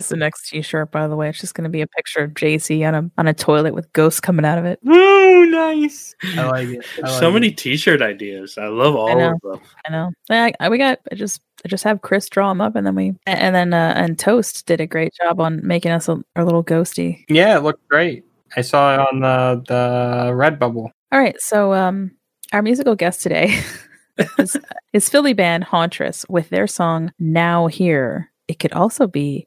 [0.00, 1.28] It's the next T-shirt, by the way.
[1.28, 3.92] It's just going to be a picture of JC on a on a toilet with
[3.92, 4.78] ghosts coming out of it.
[4.88, 6.14] Ooh, nice.
[6.36, 6.86] I like it.
[7.04, 7.32] I like so it.
[7.32, 8.56] many T-shirt ideas.
[8.56, 9.32] I love all know.
[9.34, 9.60] of them.
[9.86, 10.10] I know.
[10.30, 11.00] I, I- we got.
[11.12, 13.92] I just I just have Chris draw them up, and then we and then uh,
[13.94, 17.24] and Toast did a great job on making us a, our little ghosty.
[17.28, 18.24] Yeah, it looked great.
[18.56, 20.90] I saw it on the the Redbubble.
[21.12, 22.12] All right, so um,
[22.54, 23.60] our musical guest today
[24.38, 24.56] is,
[24.94, 29.46] is Philly band Hauntress with their song "Now Here." It could also be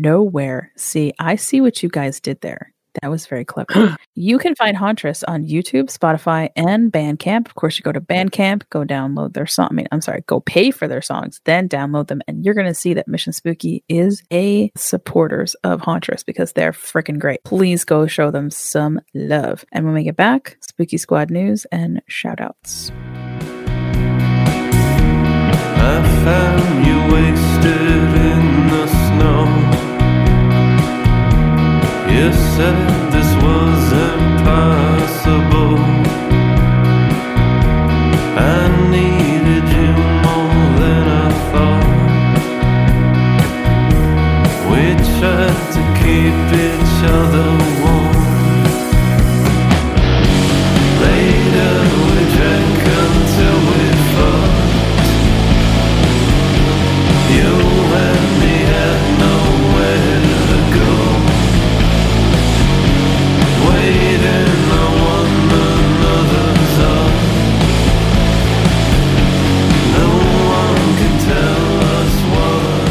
[0.00, 2.72] "Nowhere." See, I see what you guys did there.
[3.02, 3.96] That was very clever.
[4.14, 7.46] you can find Hauntress on YouTube, Spotify, and Bandcamp.
[7.46, 9.68] Of course, you go to Bandcamp, go download their song.
[9.70, 12.66] I mean, I'm sorry, go pay for their songs, then download them, and you're going
[12.66, 17.44] to see that Mission Spooky is a supporters of Hauntress because they're freaking great.
[17.44, 19.64] Please go show them some love.
[19.72, 22.90] And when we get back, Spooky Squad news and shout outs.
[25.80, 28.07] I found you wasted
[32.18, 32.78] You said
[33.12, 35.78] this was impossible.
[38.36, 38.58] I
[38.90, 39.92] needed you
[40.26, 41.86] more than I thought.
[44.68, 44.82] We
[45.14, 47.77] tried to keep each other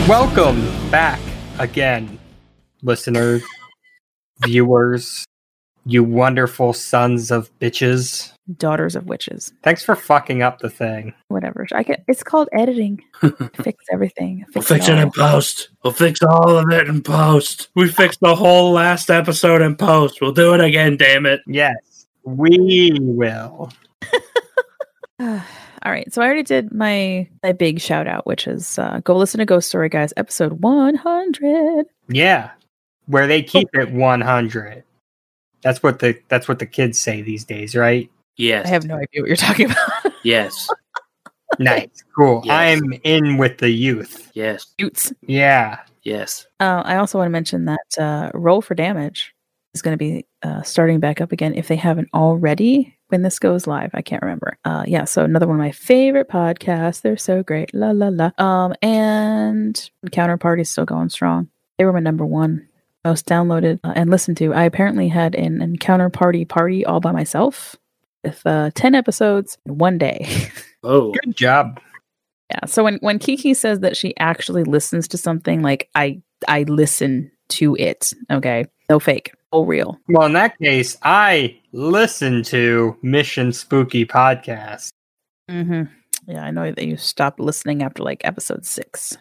[0.08, 1.20] Welcome back
[1.60, 2.18] again,
[2.82, 3.44] listeners,
[4.42, 5.26] viewers,
[5.86, 8.32] you wonderful sons of bitches.
[8.58, 9.52] Daughters of witches.
[9.64, 11.14] Thanks for fucking up the thing.
[11.28, 11.68] Whatever.
[11.74, 13.04] I get it's called editing.
[13.62, 14.46] fix everything.
[14.56, 15.72] We'll Fix, fix it in post.
[15.84, 17.68] We'll fix all of it in post.
[17.76, 20.22] We fixed the whole last episode in post.
[20.22, 21.42] We'll do it again, damn it.
[21.48, 23.74] Yes, we will.
[25.84, 29.16] All right, so I already did my my big shout out, which is uh, go
[29.16, 31.86] listen to Ghost Story Guys episode one hundred.
[32.10, 32.52] Yeah,
[33.08, 34.84] where they keep it 100.
[35.62, 38.10] That's what the that's what the kids say these days, right?
[38.38, 38.68] Yes.
[38.68, 40.14] I have no idea what you're talking about.
[40.24, 40.68] Yes.
[41.58, 42.42] Nice, cool.
[42.44, 42.54] Yes.
[42.54, 44.30] I'm in with the youth.
[44.34, 44.68] Yes.
[44.78, 45.14] Utes.
[45.22, 45.80] Yeah.
[46.04, 46.46] Yes.
[46.60, 49.34] Uh, I also want to mention that uh, Roll for Damage
[49.74, 53.40] is going to be uh, starting back up again if they haven't already when this
[53.40, 53.92] goes live.
[53.94, 54.58] I can't remember.
[54.66, 57.02] Uh, yeah, so another one of my favorite podcasts.
[57.02, 57.74] They're so great.
[57.74, 58.32] La la la.
[58.38, 61.50] Um, and Counterpart is still going strong.
[61.78, 62.68] They were my number one
[63.06, 64.54] most downloaded uh, and listened to.
[64.54, 67.76] I apparently had an encounter party party all by myself
[68.24, 70.28] with uh, 10 episodes in one day.
[70.84, 71.12] Oh.
[71.12, 71.82] Good job.
[72.52, 72.66] Yeah.
[72.68, 77.32] So when when Kiki says that she actually listens to something, like I I listen
[77.50, 78.14] to it.
[78.32, 80.00] Okay, no fake, all real.
[80.08, 84.90] Well, in that case, I listen to Mission Spooky podcast.
[85.50, 85.84] Mm-hmm.
[86.28, 89.18] Yeah, I know that you stopped listening after like episode six.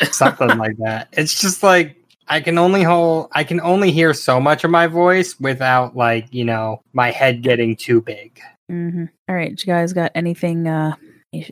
[0.10, 1.08] something like that.
[1.12, 1.96] It's just like
[2.28, 6.32] I can only hold I can only hear so much of my voice without like,
[6.32, 8.40] you know, my head getting too big.
[8.70, 9.04] Mm-hmm.
[9.28, 10.66] All right, you guys got anything?
[10.66, 10.94] uh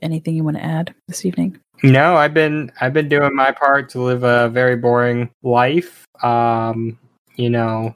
[0.00, 1.60] Anything you want to add this evening?
[1.82, 6.06] No, I've been I've been doing my part to live a very boring life.
[6.22, 6.98] Um,
[7.36, 7.94] you know,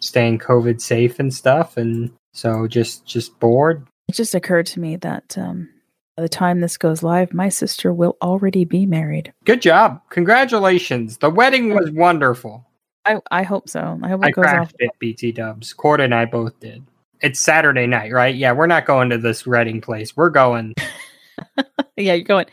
[0.00, 3.86] staying COVID safe and stuff and so just just bored.
[4.08, 5.70] It just occurred to me that um
[6.16, 9.32] by the time this goes live, my sister will already be married.
[9.44, 10.00] Good job.
[10.10, 11.18] Congratulations.
[11.18, 12.66] The wedding was wonderful.
[13.04, 13.98] I I hope so.
[14.02, 14.72] I hope I it goes off.
[14.78, 15.72] it, BT dubs.
[15.72, 16.84] Cord and I both did.
[17.20, 18.34] It's Saturday night, right?
[18.34, 20.16] Yeah, we're not going to this wedding place.
[20.16, 20.74] We're going
[21.96, 22.46] yeah, you're going.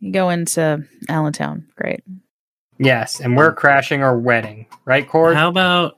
[0.00, 1.66] You go into Allentown.
[1.76, 2.02] Great.
[2.78, 5.36] Yes, and we're crashing our wedding, right, Cord?
[5.36, 5.96] How about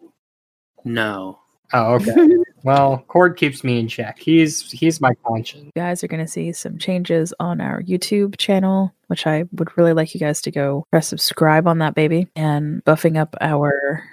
[0.87, 1.39] no?
[1.73, 2.15] Oh, okay.
[2.63, 4.19] well, Cord keeps me in check.
[4.19, 5.67] He's he's my conscience.
[5.67, 9.77] You guys are going to see some changes on our YouTube channel, which I would
[9.77, 14.05] really like you guys to go press subscribe on that baby and buffing up our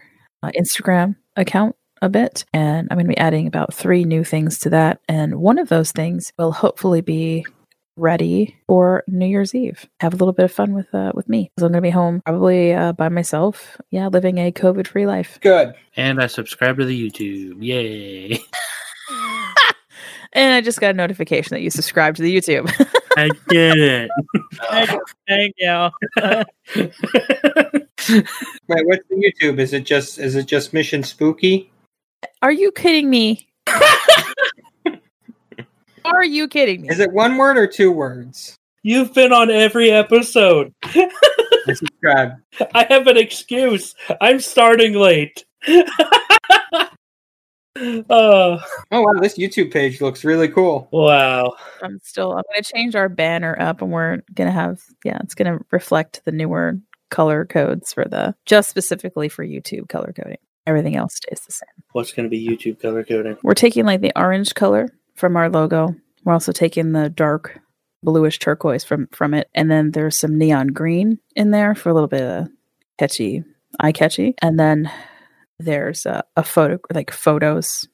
[0.41, 2.43] uh, Instagram account a bit.
[2.53, 4.99] And I'm going to be adding about three new things to that.
[5.07, 7.45] And one of those things will hopefully be
[7.95, 9.87] ready for New Year's Eve.
[9.99, 11.51] Have a little bit of fun with uh, with me.
[11.57, 13.79] So I'm going to be home probably uh, by myself.
[13.91, 15.39] Yeah, living a COVID free life.
[15.41, 15.73] Good.
[15.95, 17.57] And I subscribe to the YouTube.
[17.59, 18.39] Yay.
[20.33, 22.67] And I just got a notification that you subscribed to the YouTube.
[23.17, 24.09] I did it.
[25.27, 25.89] Thank you.
[28.67, 29.59] Wait, what's the YouTube?
[29.59, 31.71] Is it just is it just Mission Spooky?
[32.41, 33.47] Are you kidding me?
[36.05, 36.89] Are you kidding me?
[36.89, 38.57] Is it one word or two words?
[38.83, 40.73] You've been on every episode.
[40.83, 41.09] I
[41.73, 42.33] subscribe.
[42.75, 43.95] I have an excuse.
[44.19, 45.45] I'm starting late.
[45.67, 46.89] oh,
[48.91, 50.89] Oh wow, this YouTube page looks really cool.
[50.91, 51.53] wow.
[51.81, 55.59] I'm still I'm gonna change our banner up and we're gonna have yeah, it's gonna
[55.71, 56.77] reflect the newer
[57.09, 60.37] color codes for the just specifically for YouTube color coding.
[60.65, 61.83] Everything else stays the same.
[61.91, 63.37] What's going to be YouTube color coding?
[63.43, 65.95] We're taking like the orange color from our logo.
[66.23, 67.59] We're also taking the dark
[68.03, 69.49] bluish turquoise from from it.
[69.55, 72.49] And then there's some neon green in there for a little bit of
[72.97, 73.43] catchy
[73.79, 74.35] eye catchy.
[74.41, 74.91] And then
[75.59, 77.87] there's a, a photo like photos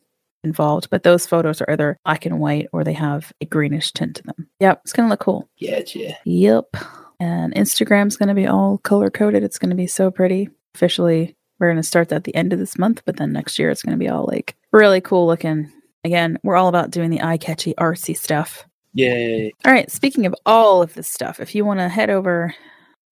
[0.44, 4.16] involved, but those photos are either black and white or they have a greenish tint
[4.18, 4.50] to them.
[4.60, 5.50] Yep, it's gonna look cool.
[5.58, 6.16] Yeah, yeah.
[6.26, 6.76] Yep.
[7.20, 9.44] And Instagram's to be all color coded.
[9.44, 10.50] It's to be so pretty.
[10.76, 13.70] Officially, we're to start that at the end of this month, but then next year
[13.70, 15.72] it's to be all like really cool looking.
[16.04, 18.66] Again, we're all about doing the eye catchy, artsy stuff.
[18.94, 19.54] Yay.
[19.66, 19.92] All right.
[19.92, 22.54] Speaking of all of this stuff, if you want to head over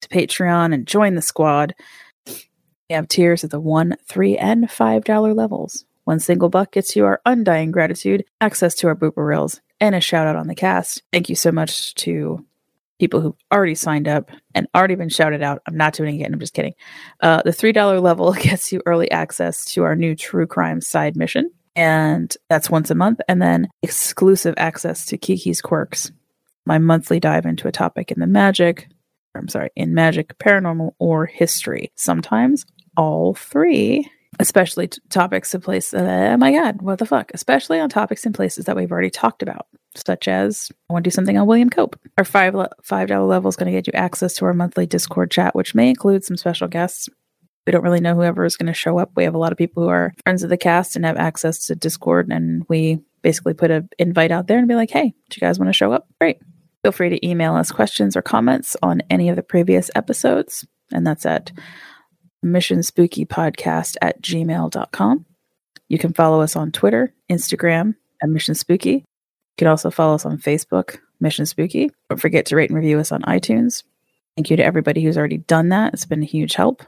[0.01, 1.73] to Patreon and join the squad,
[2.25, 5.85] we have tiers at the one, three, and five dollar levels.
[6.05, 9.99] One single buck gets you our undying gratitude, access to our booper reels, and a
[9.99, 11.03] shout out on the cast.
[11.11, 12.45] Thank you so much to
[12.99, 15.61] people who've already signed up and already been shouted out.
[15.67, 16.33] I'm not doing it again.
[16.33, 16.73] I'm just kidding.
[17.21, 21.51] Uh, the $3 level gets you early access to our new true crime side mission.
[21.77, 23.19] And that's once a month.
[23.29, 26.11] And then exclusive access to Kiki's Quirks,
[26.65, 28.89] my monthly dive into a topic in the magic,
[29.35, 31.91] I'm sorry, in magic, paranormal, or history.
[31.95, 32.65] Sometimes
[32.97, 34.09] all three,
[34.39, 35.93] especially t- topics and places.
[35.93, 37.31] Uh, oh my God, what the fuck?
[37.33, 39.67] Especially on topics and places that we've already talked about.
[39.95, 41.99] such as I want to do something on William Cope.
[42.17, 44.85] Our five le- five dollar level is going to get you access to our monthly
[44.87, 47.07] Discord chat, which may include some special guests.
[47.67, 49.11] We don't really know whoever is going to show up.
[49.17, 51.67] We have a lot of people who are friends of the cast and have access
[51.67, 55.35] to Discord, and we basically put an invite out there and be like, "Hey, do
[55.35, 56.39] you guys want to show up?" Great.
[56.81, 61.05] Feel free to email us questions or comments on any of the previous episodes, and
[61.05, 61.51] that's at
[62.45, 65.25] missionspookypodcast at gmail.com.
[65.89, 68.91] You can follow us on Twitter, Instagram at Mission Spooky.
[68.91, 69.03] You
[69.57, 71.91] can also follow us on Facebook, Mission Spooky.
[72.09, 73.83] Don't forget to rate and review us on iTunes.
[74.37, 75.93] Thank you to everybody who's already done that.
[75.93, 76.83] It's been a huge help.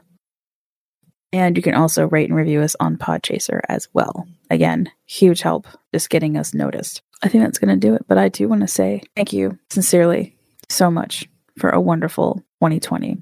[1.32, 4.26] And you can also rate and review us on Podchaser as well.
[4.50, 7.02] Again, huge help just getting us noticed.
[7.22, 8.04] I think that's going to do it.
[8.08, 10.36] But I do want to say thank you sincerely
[10.68, 11.28] so much
[11.58, 13.18] for a wonderful 2020.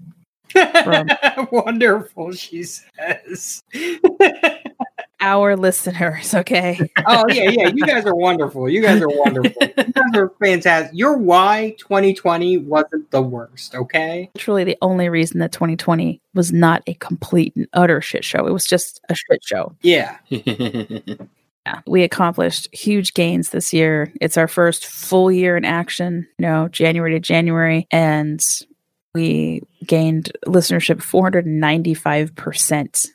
[0.85, 1.09] From
[1.51, 3.63] Wonderful, she says.
[5.21, 6.79] our listeners, okay?
[7.07, 7.71] oh yeah, yeah.
[7.75, 8.69] You guys are wonderful.
[8.69, 9.53] You guys are wonderful.
[9.61, 10.97] you guys are fantastic.
[10.97, 14.31] Your why 2020 wasn't the worst, okay?
[14.35, 18.47] Literally the only reason that 2020 was not a complete and utter shit show.
[18.47, 19.75] It was just a shit show.
[19.83, 20.19] Yeah.
[21.67, 24.11] Yeah, we accomplished huge gains this year.
[24.23, 28.41] It's our first full year in action, you know, January to January, and
[29.15, 33.09] we gained listenership 495%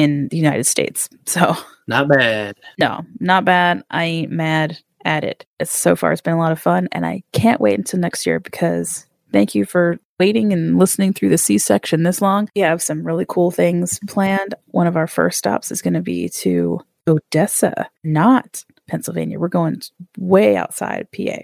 [0.00, 1.08] in the United States.
[1.26, 2.56] So, Not bad.
[2.78, 3.82] no, not bad.
[3.90, 5.46] I ain't mad at it.
[5.58, 8.26] It's so far it's been a lot of fun and I can't wait until next
[8.26, 12.48] year because thank you for waiting and listening through the C section this long.
[12.54, 14.54] We have some really cool things planned.
[14.66, 19.38] One of our first stops is going to be to Odessa, not Pennsylvania.
[19.40, 19.80] We're going
[20.18, 21.38] way outside PA.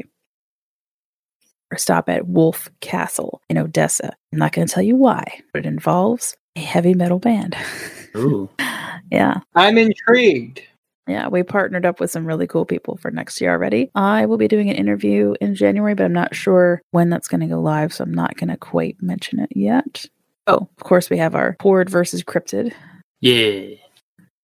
[1.73, 4.15] Or stop at Wolf Castle in Odessa.
[4.33, 7.57] I'm not going to tell you why, but it involves a heavy metal band.
[8.17, 8.49] Ooh.
[9.11, 9.41] yeah.
[9.55, 10.63] I'm intrigued.
[11.07, 13.91] Yeah, we partnered up with some really cool people for next year already.
[13.95, 17.43] I will be doing an interview in January, but I'm not sure when that's going
[17.43, 20.07] to go live, so I'm not going to quite mention it yet.
[20.49, 22.73] Oh, of course, we have our Horde versus Cryptid.
[23.21, 23.77] Yeah.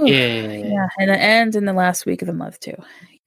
[0.00, 0.52] Yeah.
[0.52, 2.76] Yeah, and it ends in the last week of the month too.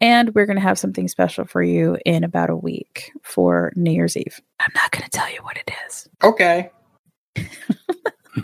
[0.02, 4.18] And we're gonna have something special for you in about a week for New Year's
[4.18, 4.42] Eve.
[4.60, 6.10] I'm not gonna tell you what it is.
[6.24, 6.70] Okay.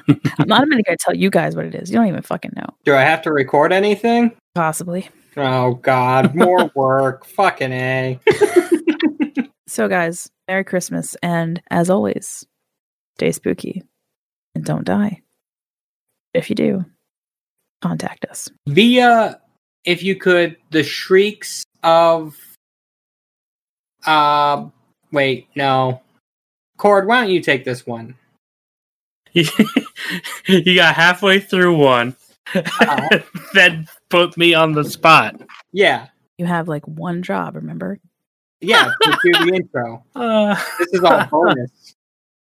[0.08, 1.89] I'm not even gonna tell you guys what it is.
[1.89, 2.68] You don't even fucking know.
[2.86, 4.32] Do I have to record anything?
[4.56, 5.10] Possibly.
[5.36, 7.26] Oh God, more work.
[7.26, 8.20] Fucking a.
[9.70, 11.16] So, guys, Merry Christmas.
[11.22, 12.45] And as always,
[13.18, 13.84] stay spooky
[14.56, 15.22] and don't die.
[16.34, 16.86] If you do,
[17.82, 18.50] contact us.
[18.68, 19.39] Via,
[19.86, 22.36] if you could, the shrieks of.
[24.05, 24.67] Uh,
[25.11, 26.01] wait, no.
[26.77, 28.15] Cord, why don't you take this one?
[29.34, 32.15] you got halfway through one,
[33.53, 35.39] then put me on the spot.
[35.71, 36.07] Yeah,
[36.38, 37.99] You have like one job, remember?
[38.61, 40.03] yeah, to do the intro.
[40.15, 41.93] Uh, This is all bonus.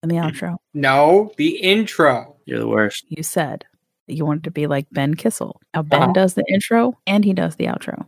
[0.02, 2.36] In the outro, No, the intro.
[2.44, 3.04] You're the worst.
[3.08, 3.64] you said
[4.06, 5.60] that you wanted to be like Ben Kissel.
[5.74, 6.12] Now, Ben Uh-huh.
[6.12, 8.06] does the intro and he does the outro.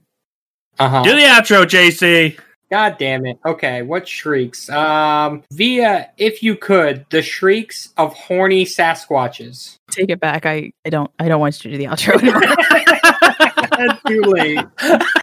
[0.78, 1.02] Uh huh.
[1.02, 2.38] Do the outro, JC.
[2.70, 3.38] God damn it.
[3.46, 4.68] Okay, what shrieks?
[4.68, 9.76] Um, via, if you could, the shrieks of horny Sasquatches.
[9.90, 10.44] Take it back.
[10.44, 13.98] I, I don't I don't want you to do the outro anymore.
[14.06, 14.58] Too late.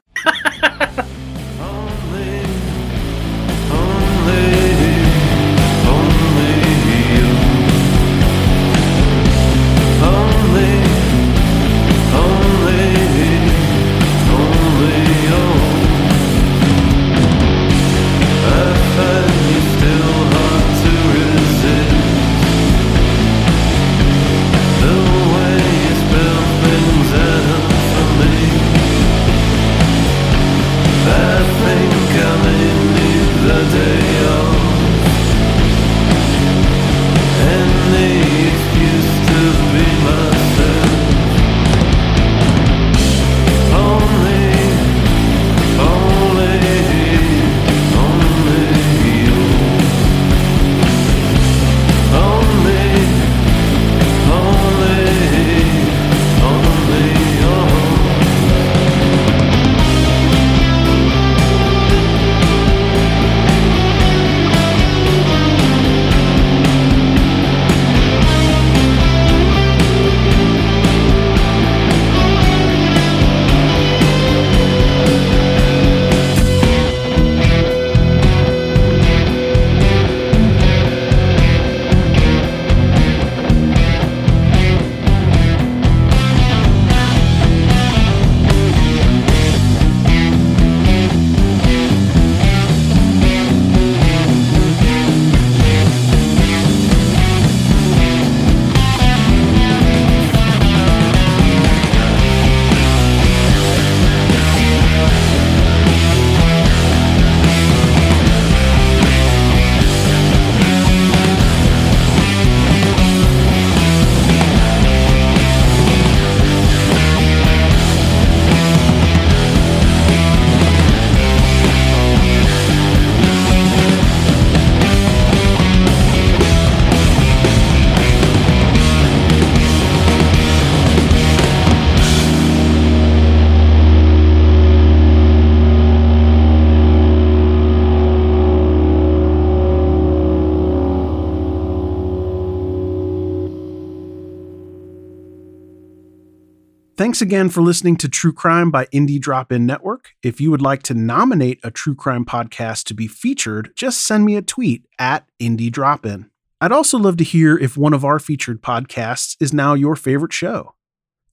[147.15, 150.09] Thanks again for listening to True Crime by Indie Drop In Network.
[150.21, 154.25] If you would like to nominate a true crime podcast to be featured, just send
[154.25, 156.29] me a tweet at Indie Drop In.
[156.59, 160.33] I'd also love to hear if one of our featured podcasts is now your favorite
[160.33, 160.75] show.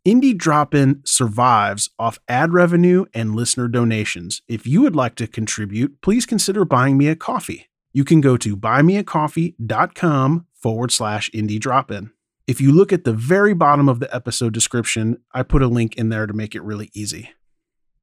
[0.06, 4.40] Indie Drop In survives off ad revenue and listener donations.
[4.46, 7.68] If you would like to contribute, please consider buying me a coffee.
[7.92, 12.12] You can go to buymeacoffee.com forward slash indie drop in.
[12.48, 15.96] If you look at the very bottom of the episode description, I put a link
[15.96, 17.30] in there to make it really easy.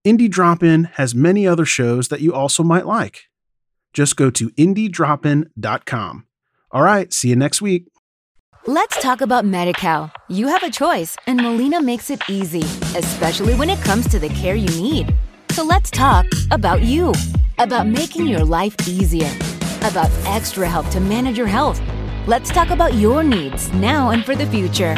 [0.06, 3.24] Indie Drop In has many other shows that you also might like.
[3.94, 6.26] Just go to indiedropin.com.
[6.72, 7.88] All right, see you next week.
[8.66, 10.12] Let's talk about MediCal.
[10.30, 12.62] You have a choice, and Molina makes it easy,
[12.98, 15.14] especially when it comes to the care you need.
[15.52, 17.14] So let's talk about you,
[17.58, 19.32] about making your life easier,
[19.82, 21.82] about extra help to manage your health.
[22.28, 24.96] Let's talk about your needs now and for the future.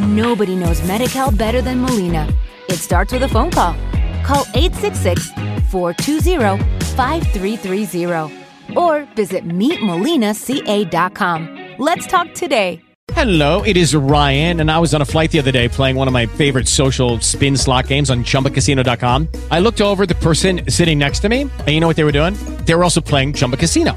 [0.00, 2.26] Nobody knows MediCal better than Molina.
[2.68, 3.74] It starts with a phone call.
[4.24, 5.30] Call 866
[5.70, 6.64] 420
[6.96, 8.44] 5330
[8.76, 11.74] or visit meetmolinaca.com.
[11.78, 12.80] Let's talk today.
[13.12, 16.08] Hello, it is Ryan, and I was on a flight the other day playing one
[16.08, 19.28] of my favorite social spin slot games on chumbacasino.com.
[19.50, 22.12] I looked over the person sitting next to me, and you know what they were
[22.12, 22.32] doing?
[22.64, 23.96] They were also playing Chumba Casino.